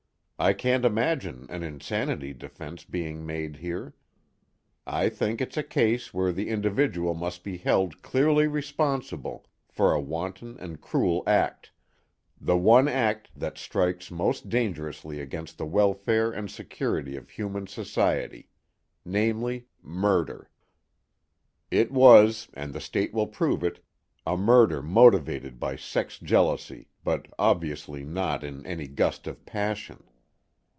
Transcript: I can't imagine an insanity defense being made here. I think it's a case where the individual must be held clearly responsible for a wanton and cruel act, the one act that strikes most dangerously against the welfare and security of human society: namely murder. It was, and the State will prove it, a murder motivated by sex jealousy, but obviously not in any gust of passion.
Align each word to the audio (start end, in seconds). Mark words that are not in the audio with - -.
I 0.43 0.53
can't 0.53 0.85
imagine 0.85 1.45
an 1.51 1.61
insanity 1.61 2.33
defense 2.33 2.83
being 2.83 3.27
made 3.27 3.57
here. 3.57 3.93
I 4.87 5.07
think 5.07 5.39
it's 5.39 5.55
a 5.55 5.61
case 5.61 6.15
where 6.15 6.31
the 6.31 6.49
individual 6.49 7.13
must 7.13 7.43
be 7.43 7.57
held 7.57 8.01
clearly 8.01 8.47
responsible 8.47 9.45
for 9.69 9.93
a 9.93 10.01
wanton 10.01 10.57
and 10.59 10.81
cruel 10.81 11.21
act, 11.27 11.71
the 12.39 12.57
one 12.57 12.87
act 12.87 13.29
that 13.35 13.59
strikes 13.59 14.09
most 14.09 14.49
dangerously 14.49 15.19
against 15.19 15.59
the 15.59 15.67
welfare 15.67 16.31
and 16.31 16.49
security 16.49 17.15
of 17.15 17.29
human 17.29 17.67
society: 17.67 18.49
namely 19.05 19.67
murder. 19.79 20.49
It 21.69 21.91
was, 21.91 22.47
and 22.55 22.73
the 22.73 22.81
State 22.81 23.13
will 23.13 23.27
prove 23.27 23.63
it, 23.63 23.85
a 24.25 24.35
murder 24.35 24.81
motivated 24.81 25.59
by 25.59 25.75
sex 25.75 26.17
jealousy, 26.17 26.87
but 27.03 27.27
obviously 27.37 28.03
not 28.03 28.43
in 28.43 28.65
any 28.65 28.87
gust 28.87 29.27
of 29.27 29.45
passion. 29.45 30.03